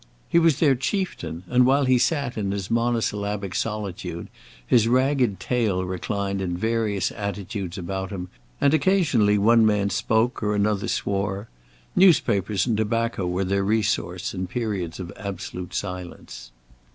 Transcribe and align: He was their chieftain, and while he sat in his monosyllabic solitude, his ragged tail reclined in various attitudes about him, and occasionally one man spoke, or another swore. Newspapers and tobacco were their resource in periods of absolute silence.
He 0.27 0.39
was 0.39 0.57
their 0.59 0.73
chieftain, 0.73 1.43
and 1.47 1.63
while 1.63 1.85
he 1.85 1.99
sat 1.99 2.35
in 2.35 2.49
his 2.51 2.71
monosyllabic 2.71 3.53
solitude, 3.53 4.29
his 4.65 4.87
ragged 4.87 5.39
tail 5.39 5.83
reclined 5.85 6.41
in 6.41 6.57
various 6.57 7.11
attitudes 7.11 7.77
about 7.77 8.09
him, 8.09 8.27
and 8.59 8.73
occasionally 8.73 9.37
one 9.37 9.63
man 9.63 9.91
spoke, 9.91 10.41
or 10.41 10.55
another 10.55 10.87
swore. 10.87 11.49
Newspapers 11.95 12.65
and 12.65 12.77
tobacco 12.77 13.27
were 13.27 13.45
their 13.45 13.63
resource 13.63 14.33
in 14.33 14.47
periods 14.47 14.99
of 14.99 15.13
absolute 15.17 15.71
silence. 15.75 16.49